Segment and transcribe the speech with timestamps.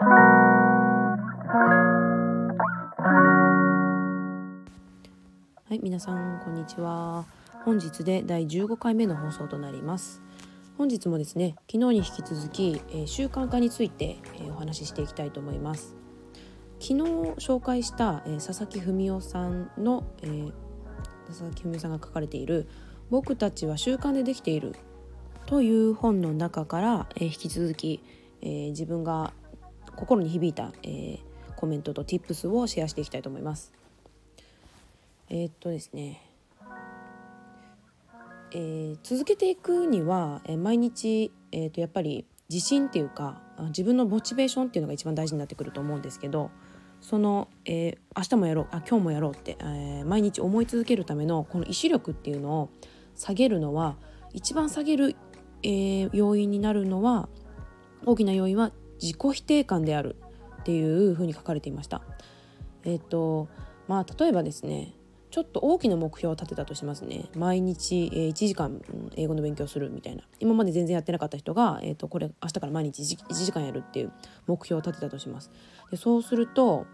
[0.00, 0.04] は
[5.70, 7.24] い皆さんこんにちは。
[7.64, 10.22] 本日で第15回目の放送となります。
[10.76, 15.96] 本日もですね昨日に引き続き、えー、習慣化について、えー、お話ししていきたいと思います。
[16.78, 17.02] 昨日
[17.38, 20.52] 紹介した、えー、佐々木文夫さんの、えー、
[21.26, 22.68] 佐々木文夫さんが書かれている
[23.10, 24.76] 「僕たちは習慣でできている」
[25.46, 28.00] という本の中から、えー、引き続き、
[28.42, 29.32] えー、自分が
[29.98, 31.18] 心に響いた、えー、
[31.56, 33.72] コメントと Tips をシェアしていきたいと思います。
[35.28, 36.22] えー、っとですね、
[38.52, 46.50] えー、続けていくには、え、毎日、えー、とやっぱり自信っていうか自分のモチベーションっていうのが一番大事になってくると思うんですけど
[47.00, 52.70] その、えー、明日もやろうあ今日もやろうって、えー、毎日思い続けるためのこの意志力っていうのを
[53.16, 53.96] 下げるのは
[54.32, 55.16] 一番下げる、
[55.62, 57.28] えー、要因になるのは
[58.06, 60.16] 大きな要因は自己否定感である
[60.60, 62.02] っていうふうに書かれていました。
[62.84, 63.48] えっ、と
[63.86, 64.94] まあ例えばですね
[65.30, 67.26] ちょっと大きな目標を立てたとしますね。
[67.36, 68.80] 毎日、えー、1時間
[69.14, 70.24] 英語の勉強するみたいな。
[70.40, 74.12] 今まで全然やってなかった人が、えーと、これ明日から毎日 1, 時間やるっていう
[74.46, 75.50] 目標を立てたとします。
[75.90, 76.86] でそうすると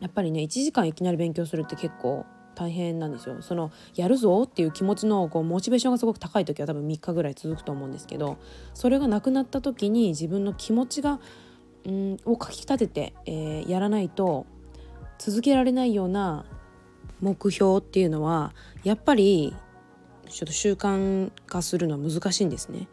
[0.00, 8.38] やっぱりね1時間いきなり勉強するって結構大変なんですよそのやるぞっていう気持ちのこうモチベーションがすごく高い時は多分3日ぐらい続くと思うんですけど
[8.74, 11.20] それがなくなった時に自分の気持ちが
[11.84, 14.46] うんをかき立てて、えー、やらないと
[15.18, 16.44] 続けられないような
[17.20, 19.54] 目標っていうのはやっぱり
[20.28, 22.88] ちょっと習慣化するのは難しいんですね。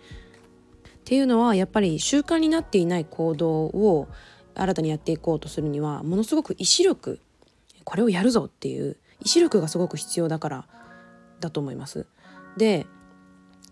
[0.85, 4.07] っていうのはやっぱり習慣になっていない行動を
[4.53, 7.19] 新たにやっていこうとするにはものすごく意志力
[7.83, 10.65] これをやるぞっていう意志力がすごく必要だから
[11.39, 12.07] だと思います。
[12.57, 12.87] で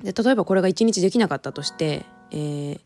[0.04, 2.80] 例えばこれが1日できなかったとして、えー、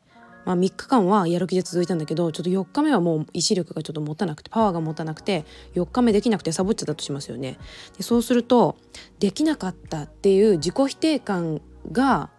[0.45, 5.45] まあ、3日間はやる気で続いたんだけどちょっと4日目はもう意志力がちょっと持たなくてパワーが持たなくて
[5.75, 7.57] 4日目できなくてサボっちゃったとしますよね。
[7.97, 8.77] でそうすると
[9.19, 11.61] できなかったっていう自己否定感
[11.91, 12.29] が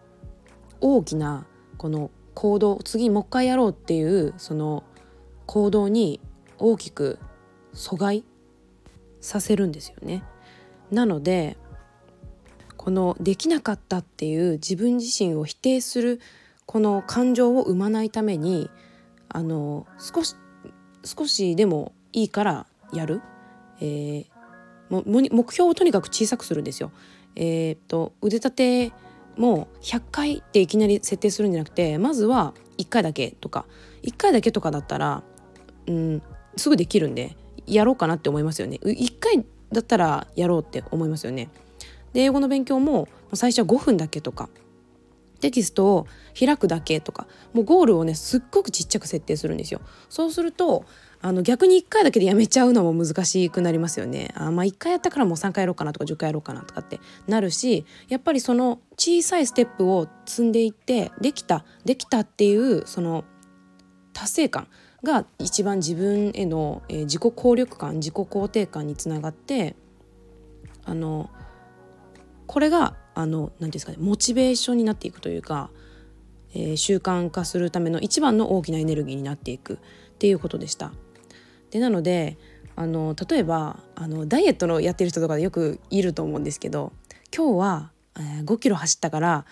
[0.80, 1.46] 大きな
[1.76, 4.84] この行動次もう一回やろうっていうその
[5.46, 6.20] 行動に
[6.58, 7.18] 大きく
[7.74, 8.24] 阻害
[9.22, 10.22] させるんですよね。
[10.90, 11.56] なので
[12.76, 16.20] このできなかったっていう自分自身を否定する
[16.66, 18.68] この感情を生まないために
[19.28, 20.36] あの少し
[21.04, 23.22] 少しでもいいからやる、
[23.80, 24.26] えー、
[24.90, 26.92] も目標をとにかく小さくするんですよ。
[27.34, 28.92] えー、っと腕立て
[29.36, 33.64] も100回っていきなり設定するんじゃなくてまずは1回だけとか
[34.02, 35.22] 1回だけとかだったら、
[35.86, 36.22] うん、
[36.56, 37.36] すぐできるんで
[37.74, 38.78] やろうかなって思いますよね。
[38.82, 41.48] 1回だったらやろうって思いますよね。
[42.12, 44.48] で英語の勉強も最初は5分だけとか
[45.40, 46.06] テキストを
[46.38, 49.80] 開くだけとかもうゴールをねすっごくちっちゃく設定するんですよ。
[50.08, 50.84] そうすると
[51.20, 54.32] あの逆に1回だけでやめちゃうのも難しくなりますよね。
[54.34, 63.24] あまあ1回やったからもう3回やろうかなとか10回やろうかなとかってなるしやっぱりその小さいステップを積んでいってできたできたっていうその
[64.12, 64.68] 達成感
[65.02, 69.74] が一番自分への、えー、自己効力感自己肯定感につながって
[70.84, 71.30] あの
[72.46, 75.70] これがあの何ですかねモチベーションになっていくというか、
[76.54, 79.78] えー、習慣化するための一番の大きなエネルギーになっていくっ
[80.18, 80.92] ていうことでした。
[81.70, 82.36] でなので
[82.76, 86.92] あの例えばあのダイエットのやってる人とかでよくいると思うんですけど
[87.34, 89.44] 今日は、えー、5キロ走ったから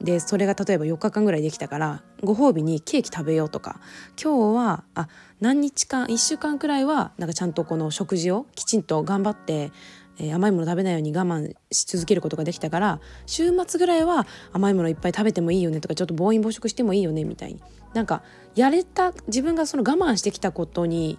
[0.00, 3.80] でそれが例えば4日間ぐらいできたからご褒美にケーキ食べようとか
[4.22, 5.08] 今日はあ
[5.40, 9.72] 何日間1週間くらいはなんかちゃんとこの食事をきちんと頑張って
[10.20, 17.62] えー、甘いもの食べないように我慢し続けることができたから週末ぐらいは甘いものいっぱい食べてもいいよねとかちょっと暴飲暴食してもいいよねみたいに
[17.94, 18.22] なんか
[18.54, 21.18] やれた自分がその我慢してきたことに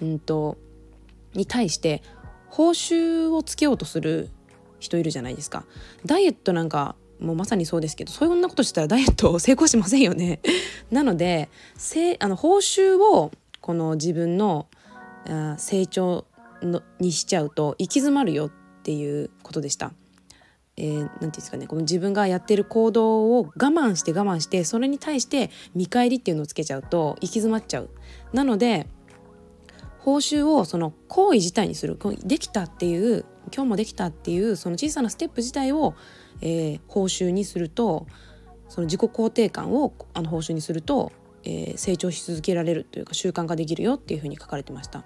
[0.00, 0.56] うんと
[1.34, 2.02] に対して
[2.48, 4.30] 報酬をつけようとする
[4.78, 5.64] 人いるじゃないですか。
[6.04, 10.40] ダイエットなんかもうまさにそうですけどそういうなことしたらダイエット成功しませんよね。
[10.90, 14.66] なのでせあの報酬をこの自分の
[15.56, 16.26] 成長
[16.62, 18.50] のにしちゃうと行き詰まるよっ
[18.82, 19.92] ていうことでした。
[20.78, 27.88] えー、なんていうんですかねこの自分がやってる行動を我慢して我慢してそれに対して見返りっていうのをつけちゃうと行き詰まっちゃう。
[28.34, 28.86] なので
[30.06, 35.96] 報酬をその行為自体にするできたっていう今日もできたっていうその小さなステップ自体を、
[36.42, 38.06] えー、報酬にすると
[38.68, 41.10] その自己肯定感をあの報酬にすると、
[41.42, 45.02] えー、成長し続けられるというか習慣化できるよっていうふうに書かれてました。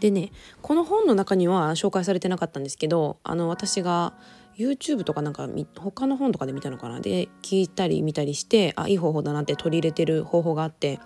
[0.00, 4.14] でねこの本の中には紹介されてなかったんですけどあの私が、
[4.58, 5.48] YouTube とかなんか
[5.78, 11.00] 他の本とかで見たのかなで聞いたり見たりしてあいい方法だなって取り入れてる方法があって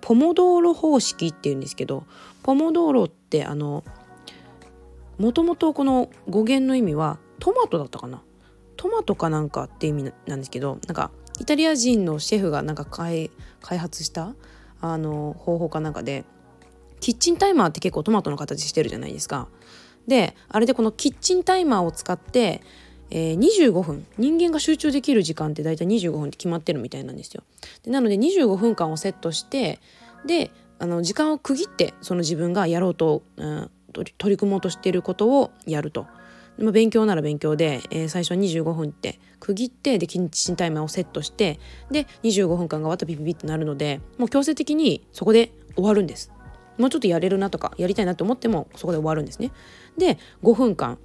[0.00, 2.04] ポモドーロ方式っていうんですけど
[2.42, 3.84] ポモドーロってあの
[5.18, 8.22] もともとこの語源の意味はトマトだったかな？
[8.76, 13.30] トマトかなんかって意味なんですけどなんかイタリア人のシェフがなんか開
[13.62, 14.34] 発した
[14.80, 16.24] あの方法かなんかで
[17.00, 19.48] キッチンタイマーって結構トマトの形してるじゃないですか。
[20.06, 22.62] であれでこのキッチンタイマーを使って、
[23.10, 27.42] えー、25分人間が集中できる時間って大体25分って決まってるみたいなんですよ。
[27.82, 29.80] でなので25分間をセットして
[30.26, 36.06] であの時間を区切ってその自分がやろうと、うん、取り組もうとしていることをやると。
[36.58, 41.58] でも勉強なら勉強で、えー、最初は25分って区切ってでキッチンタイマーをセットして
[41.90, 46.30] で25分間が終わったらピピピってなるのでもう強制的にそこで終わるんです。
[46.78, 49.52] もうちょっとやれるなとかやりたいなと思ってもそこで終わるんですね。
[49.96, 50.98] で5分間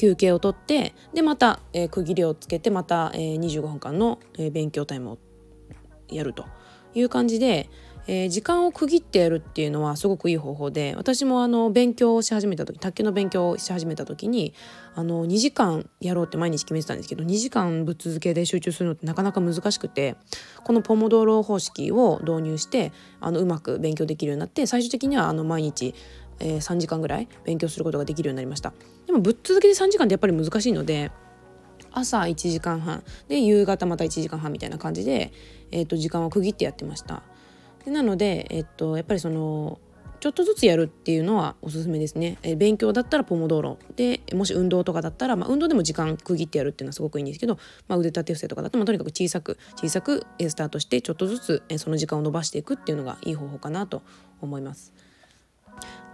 [0.00, 5.18] 休憩をとってでまた、えー、区切りをつけてまた、えー、25分間の、えー、勉強タイムを
[6.08, 6.46] やると
[6.94, 7.68] いう感じで、
[8.06, 14.54] えー、時間を区切ってやるっていうのはすごくいい方法で私もあの勉強をし始めた時卓球の勉強をし始めた時に
[14.94, 20.16] あの2時間やろうって毎日決めてたんですけど2時間ぶっ続けで集中するのってなかなか難しくて
[20.64, 25.94] このポモドーロ方式を導入してあのうまく勉強できるようになって最終的にはあの毎日
[26.40, 28.72] えー、3時間ぐらい勉強することができるようになりました
[29.06, 31.10] でもぶっ続けて3時間ってやっぱり難しいので
[31.92, 35.32] 朝1時間半で夕方また1時間半みたいな感じで、
[35.70, 37.22] えー、と時間を区切ってやってました
[37.84, 39.80] でなので、えっと、やっぱりその
[40.20, 42.36] ちょっとずつやるっていうのはおすすめですね。
[42.42, 47.58] え勉強だったらポモドーロでもし運動とかだったら、まあ、運動でも時間区切ってやるっていうのはすごくいいんですけど、
[47.88, 54.02] まあ、腕立て伏せとかだと、まあ、とにかく小さく小さくスタートしてちょっとずつその時間を伸ばしていくっていうのがいい方法かなと
[54.42, 54.92] 思います。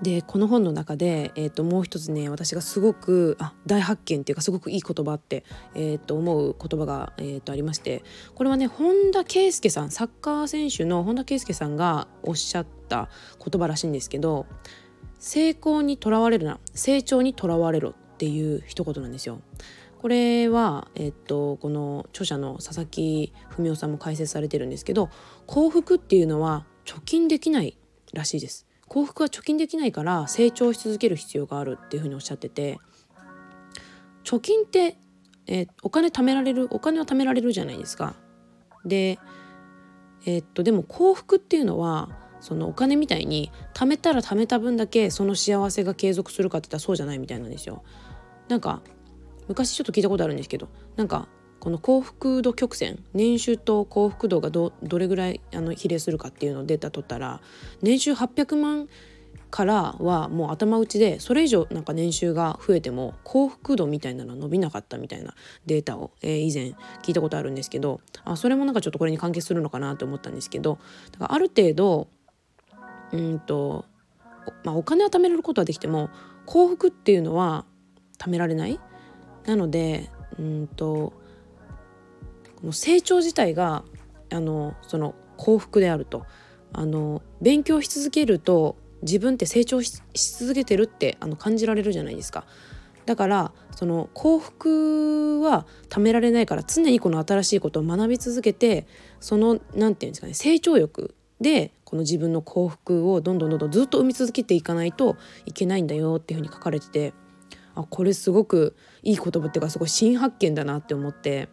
[0.03, 8.05] でこの本の中で、えー、ともう一つね私がすごくあ大発見っていうかすごくいい言葉って、えー、と思う言葉が、えー、とありまして
[8.35, 13.09] これはね本田圭佑さんサッカー選手の本田圭佑さんがおっしゃった
[13.39, 14.47] 言葉らしいんですけど
[15.19, 19.41] 成功にとらわれるな成長にとらわれろっていう一言なんですよ。
[19.99, 25.09] これは、えっと、この著者の佐々木文夫さんも解説されてるんですけど
[25.47, 27.77] 幸福っていうのは貯金できない
[28.13, 28.66] らしいです。
[28.89, 32.79] 幸福は貯金できないから成長し続ける必要があるっていうふうにおっしゃってて
[34.25, 34.99] 貯金って、
[35.47, 38.15] えー、お金貯められるお金は貯められるじゃないですか。
[38.85, 39.19] で
[40.25, 42.11] えー、っとでも幸福っていうのは
[42.41, 47.83] そのお金みたいに貯めたら貯めた分だけその幸せが継続するかって言ったらそうじゃないみたいなんですよ。
[48.49, 48.83] なんか
[49.49, 51.29] 昔ちょっと聞いたことあるんですけどなんか
[51.61, 57.41] この幸福度曲線年収と幸福度がどれぐらいあの比例するかっていうのをデータ取ったら
[57.83, 58.89] 年収800万
[59.51, 65.35] からはもう頭打ちでそれ以上なんか年収が増えても幸福度みたいなのは伸びなかったみたいな
[65.67, 70.79] データを、えー、以前聞いたことあるんですけどあそれもなんかちょっとこれに関係するのかなと思ったんですけど
[71.13, 72.09] だからある程度
[73.13, 73.87] うんと、
[74.65, 76.11] まあ、お金は貯められることはできても
[76.45, 77.65] 幸福っていうのは
[78.19, 78.81] 貯められない？
[79.47, 81.13] なのでうんと
[82.57, 83.85] この成長自体が
[84.33, 86.27] あのその幸福であると
[86.73, 92.45] あの勉強し続けると自分って成長し続けてるってあの感じられるじゃないですか。
[93.05, 98.87] だからその幸福は貯められないから常にこの新しいことを学び続けて
[99.21, 107.15] その何て言うんですかね成長欲でこの自分の幸福をどんどんどんどんずっと生み続けていかないといけないんだよっていうふうに書かれてて
[107.77, 111.49] あこれすごくいい言葉っていうかすごい新発見だなって思って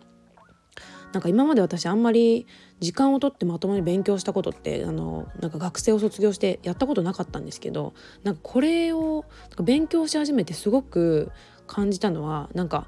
[1.14, 2.48] なんか今まで私あんまり
[2.80, 7.94] 時間をとってまともに勉強したことってあのなんか学生を卒業してやったことなかったんですけど
[8.24, 9.24] なんかこれを
[9.62, 11.32] 勉強し始めてすごく
[11.68, 12.88] 感じたのはなんか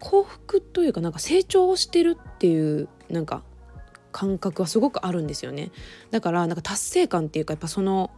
[0.00, 3.44] 幸福というかなんか成長をしてるっていうなんか
[4.10, 5.70] 感覚はすごくあるんですよね。
[6.10, 8.10] だからなんか達成感っていうかやっぱその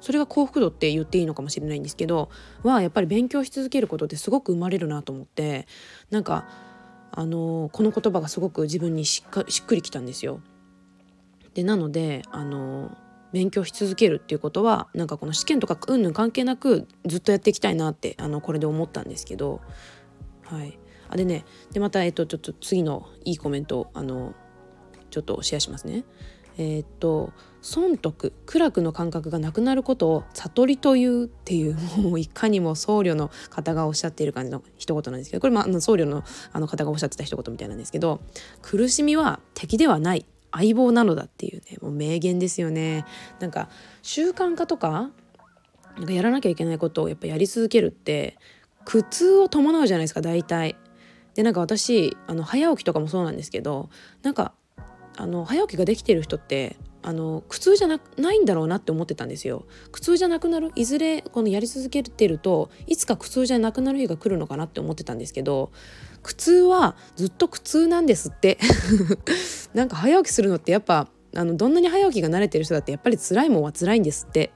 [0.00, 2.30] それが幸福度って言っていいのかもしれないんですけど
[2.62, 5.66] はやっぱり勉強し続けることってすごく生まれるなと思って
[6.10, 6.46] なんか
[7.12, 10.40] あのこの言葉がすごく自分にしっかしっくりきたんですよ。
[11.54, 12.96] でなのであの
[13.32, 19.60] 勉強し続けるっていうことはなんかこの試験とかうんぬん関係なくずっとやっていきたいなってあのこれで思ったんですけど
[20.44, 24.34] はいあでねでまたえっとちょっと次のいいコメントあの
[25.10, 26.04] ちょっとシェアしますね。
[26.58, 36.22] えー、っと損得苦楽の感覚がなくなることを悟りというっていうもういかにも僧侶の方がおっしゃっている感じの一言なんですけどこれ、まあ、僧侶の
[36.52, 38.20] あの方がおっしゃってた一言みたいなんですけど
[38.62, 43.04] 苦しみは敵ではない相棒なのだっていうねもう名言ですよね。
[43.40, 43.68] なんか
[44.02, 45.10] 習慣化とか
[45.96, 48.38] なんかやらなきゃいけないことをやっぱやり続けるって
[48.84, 50.76] 苦痛を伴うじゃないですか大体。
[51.34, 53.90] でなんか私あの早起きとかもそうなんですけど
[54.22, 54.54] なんか
[55.16, 59.64] あの早起きができてる人ってあの苦痛じゃなないんだろうなって思ってたんですよ。
[59.92, 60.72] 苦痛じゃなくなる？
[60.74, 65.70] いずれこのやり続けてるといつか苦痛じゃなくなる日が来るのかなって思ってたんですけど
[66.22, 68.58] 苦痛はずっと苦痛なんですって。
[69.74, 74.52] なんか早起きするのってやっぱあのどんなに早起きが慣れてる人だってやっぱり辛いもんは辛いんですって。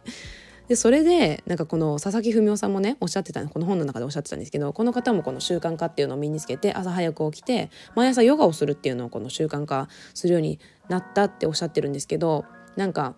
[0.71, 12.45] でそれでなんかこの佐々木文夫さんもねおっしゃってたこの本の中でおっしゃってたんですけどこの方もこの習慣化っていうのを身につけて朝早く起きて毎朝ヨガをするっていうのをこの習慣化するようになったっておっしゃってるんですけど
[12.77, 13.17] なんか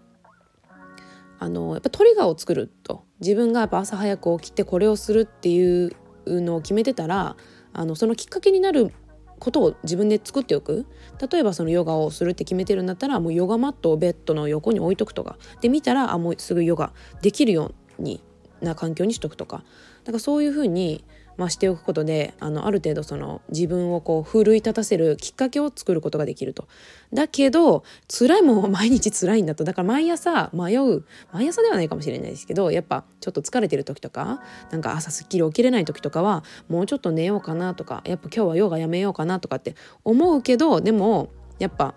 [1.41, 5.93] あのやっぱトリガーを作ると自分がやっぱ朝早く起きてこれをするっていう
[6.25, 7.37] のを決めてたら
[7.75, 8.95] あのそのきっかけになる
[9.43, 10.87] ことを自分で作っておく。
[11.33, 15.37] 例えばそのヨガをするって決めてるんだったらもうヨガマットをベッドの横に置いとくとか。
[15.61, 18.23] で見たらあもうすぐヨガできるように
[18.61, 19.65] な環境にしとくとか。
[20.05, 21.05] だからそういうふうに
[21.37, 26.69] まあ、しておくことであのある程度その自分をこう奮い立たせるきっかけを作ることができると。
[27.13, 39.75] だけど辛いもんは毎日辛いんだとだから毎朝迷う毎朝ではないかもしれないですけどやっぱちょっと疲れてる時とかなんか朝すっきり起きれない時とかはもうちょっと寝ようかなとかやっぱ今日はヨガやめようかなとかって
[40.05, 41.95] 思うけどでもやっぱ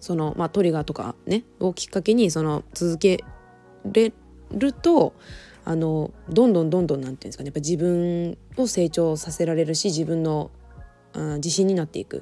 [0.00, 3.24] その、まあ、トリガーとかねをきっかけにその続け
[3.84, 4.12] れ
[4.52, 5.14] ると
[5.66, 10.52] あのどんどんどんどんなんていうんですかねやっぱ自分を成長させられるし自分の
[11.12, 12.18] あ自信になっていく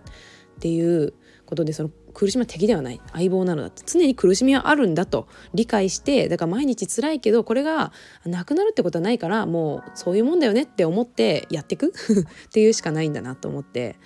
[0.56, 1.12] っていう
[1.44, 3.02] ことでその苦しみは敵ではない。
[3.12, 5.28] 相棒なのだって常に苦しみはあるんだと。
[5.52, 7.92] 理解してだから毎日辛いけどこれが
[8.24, 11.92] なくなるってことはないからもうそういうもんだよねって思ってやっていく？
[11.92, 13.96] っていうしかないんだなと思って。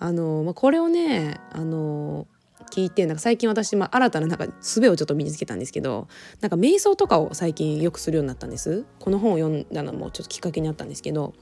[0.00, 2.26] あの、まあ、これをねあの
[2.70, 6.08] 聞いてなんか最近私、まあ、新たななんか術をちょっと身につけたんですけど
[6.40, 8.84] なんか瞑想とかを最近よくするようになったんです。
[8.98, 11.34] この本を読んだのもちょっときっかけにあったんですけど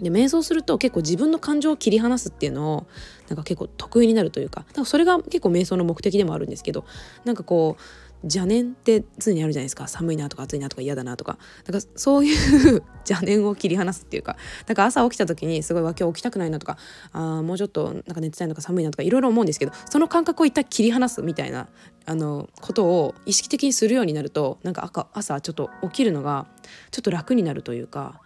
[0.00, 2.86] で瞑想すると結構自分の感情を切り離すっていうのを
[3.28, 6.84] なんか結構得意になるというかかそれが結構瞑想の目的でもあるんですけど
[7.24, 7.82] なんかこう
[8.24, 9.86] 邪念って常にあるじゃないですか。
[9.86, 11.38] 寒いなとか暑いなとか嫌だなとか。
[11.64, 14.36] だかそういう 邪念を切り離すっていうか。
[14.66, 16.78] だか朝起きた時にすごい今日起きたくないなとか。
[17.12, 21.68] あもうちょっとなんか寝てたいのか寒いなとかいろいろ思うんですけどその感覚を一旦切り離すみたいな
[22.06, 26.46] あのことを意識的にするようになるとなんか朝ちょっと起きるのが
[26.90, 28.20] ちょっと楽になるというか。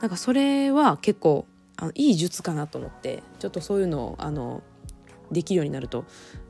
[0.00, 4.62] なんかそれは結構あのいい術かなと思ってちょっとそういうのをあの
[5.30, 6.04] できるようになると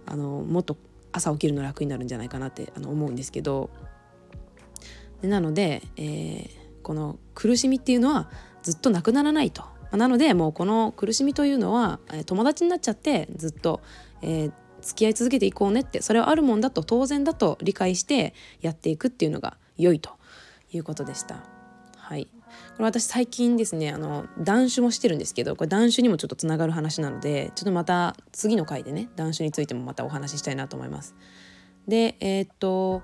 [0.07, 0.77] あのもっと
[1.13, 3.71] 朝起きるの楽になるんじゃないかなってあの思うんですけど
[5.23, 6.49] なので、えー、
[6.83, 8.29] この苦しみっていうのは
[8.63, 9.65] ずっとなくならないと。
[9.93, 13.83] なのでもうこの苦しみというのは友達になっちゃってずっと、
[14.23, 20.13] えー、付き合い続けていこうねってそれはあるもんだと当然だと理解してやっていくっていうのが良いと
[20.73, 21.45] いうことでした。
[21.97, 22.27] はい
[22.77, 31.15] これ私最近ですねあの断酒もしてるんですけどこれ断酒にもちょっとつながる話なのでちょっとまた次の回でね断酒についてもまたお話ししたいなと思います。
[31.89, 33.03] でえー、っと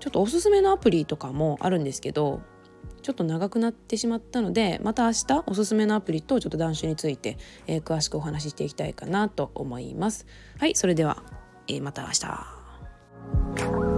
[0.00, 2.40] ちょっとおすすめのアプリとかもあるんですけど
[3.02, 10.26] ちょっと長くなってしまったのでまた明日おすすめのアプリとちょっと断酒について、えー、詳しくお話ししていきたいかなと思います。
[10.58, 11.22] はいそれでは、
[11.66, 13.91] えー、また明日。